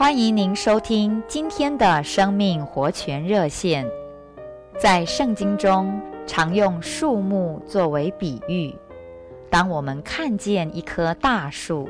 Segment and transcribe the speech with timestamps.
[0.00, 3.86] 欢迎您收听今天的生命活泉热线。
[4.78, 8.74] 在圣经中，常用树木作为比喻。
[9.50, 11.86] 当我们看见一棵大树，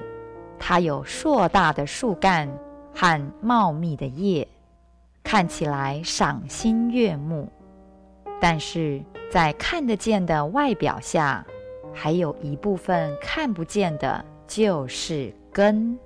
[0.59, 2.49] 它有硕大的树干
[2.93, 4.49] 和茂密的叶，
[5.23, 7.49] 看起来赏心悦目。
[8.41, 9.01] 但是
[9.31, 11.47] 在看得见的外表下，
[11.95, 15.97] 还有一部分看不见的，就是根。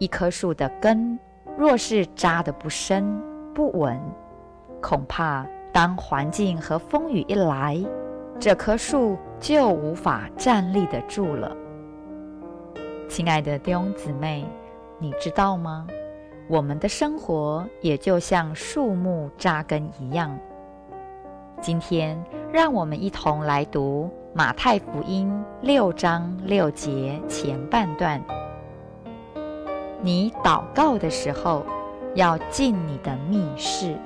[0.00, 1.18] 一棵树的根
[1.58, 3.20] 若是扎得不深
[3.54, 4.00] 不稳，
[4.80, 7.78] 恐怕当环境和风雨一来，
[8.38, 11.54] 这棵树就无法站立得住了。
[13.10, 14.46] 亲爱的弟兄姊妹，
[14.98, 15.86] 你知道吗？
[16.48, 20.34] 我们的生活也就像树木扎根一样。
[21.60, 22.18] 今天，
[22.50, 28.18] 让我们一同来读马太福音六章六节前半段。
[30.02, 31.62] 你祷告的时候，
[32.14, 33.96] 要进你的密室，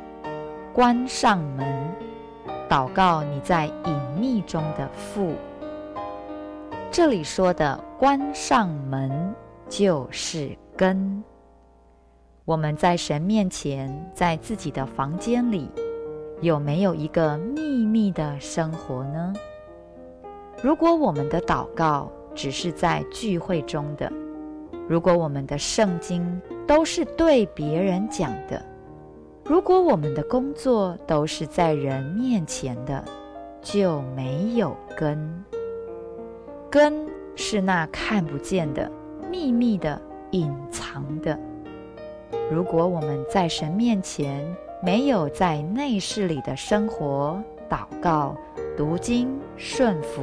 [0.72, 1.66] 关上门，
[2.68, 5.34] 祷告你在隐秘中的父。
[6.90, 9.32] 这里说的“关上门”
[9.70, 11.22] 就是根。
[12.44, 15.70] 我们在神面前，在自己的房间里，
[16.40, 19.32] 有没有一个秘密的生活呢？
[20.60, 24.12] 如果我们的祷告只是在聚会中的，
[24.86, 28.62] 如果我们的圣经都是对别人讲的，
[29.44, 33.02] 如果我们的工作都是在人面前的，
[33.62, 35.44] 就没有根。
[36.70, 38.90] 根是那看不见的、
[39.30, 40.00] 秘密的、
[40.32, 41.38] 隐藏的。
[42.50, 44.44] 如果我们在神面前
[44.82, 48.36] 没有在内室里的生活、祷告、
[48.76, 50.22] 读经、顺服，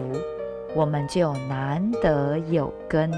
[0.75, 3.11] 我们就难得有根。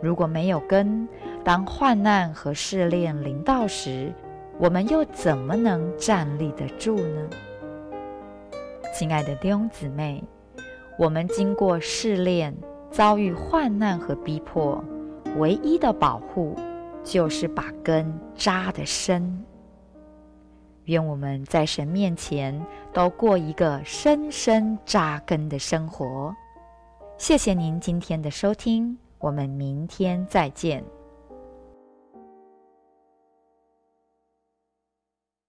[0.00, 1.08] 如果没有根，
[1.44, 4.12] 当患难和试炼临到时，
[4.58, 7.28] 我们又怎么能站立得住呢？
[8.94, 10.22] 亲爱的弟兄姊妹，
[10.98, 12.54] 我们经过试炼，
[12.90, 14.82] 遭遇患难和逼迫，
[15.36, 16.56] 唯一的保护
[17.04, 19.44] 就是把根扎得深。
[20.84, 26.34] 愿我们在神面前都过一个深深扎根的生活。
[27.18, 28.96] 谢谢您今天的收听。
[29.18, 30.84] 我们明天再见。